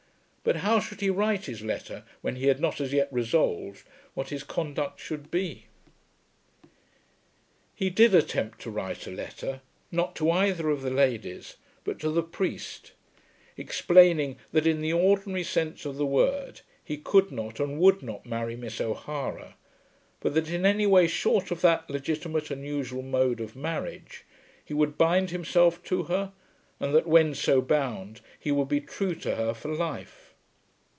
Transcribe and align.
But 0.43 0.57
how 0.65 0.79
should 0.79 1.01
he 1.01 1.11
write 1.11 1.45
his 1.45 1.61
letter 1.61 2.03
when 2.21 2.35
he 2.35 2.47
had 2.47 2.59
not 2.59 2.81
as 2.81 2.91
yet 2.91 3.13
resolved 3.13 3.83
what 4.15 4.29
his 4.29 4.43
conduct 4.43 4.99
should 4.99 5.29
be? 5.29 5.65
He 7.75 7.91
did 7.91 8.15
attempt 8.15 8.57
to 8.61 8.71
write 8.71 9.05
a 9.05 9.11
letter, 9.11 9.61
not 9.91 10.15
to 10.15 10.31
either 10.31 10.71
of 10.71 10.81
the 10.81 10.89
ladies, 10.89 11.57
but 11.83 11.99
to 11.99 12.09
the 12.09 12.23
priest, 12.23 12.93
explaining 13.55 14.35
that 14.51 14.65
in 14.65 14.81
the 14.81 14.91
ordinary 14.93 15.43
sense 15.43 15.85
of 15.85 15.97
the 15.97 16.07
word 16.07 16.61
he 16.83 16.97
could 16.97 17.31
not 17.31 17.59
and 17.59 17.79
would 17.79 18.01
not 18.01 18.25
marry 18.25 18.55
Miss 18.55 18.81
O'Hara, 18.81 19.55
but 20.21 20.33
that 20.33 20.49
in 20.49 20.65
any 20.65 20.87
way 20.87 21.07
short 21.07 21.51
of 21.51 21.61
that 21.61 21.87
legitimate 21.87 22.49
and 22.49 22.65
usual 22.65 23.03
mode 23.03 23.39
of 23.41 23.55
marriage, 23.55 24.25
he 24.65 24.73
would 24.73 24.97
bind 24.97 25.29
himself 25.29 25.83
to 25.83 26.05
her, 26.05 26.33
and 26.79 26.95
that 26.95 27.05
when 27.05 27.35
so 27.35 27.61
bound 27.61 28.21
he 28.39 28.51
would 28.51 28.67
be 28.67 28.81
true 28.81 29.13
to 29.13 29.35
her 29.35 29.53
for 29.53 29.71
life. 29.75 30.29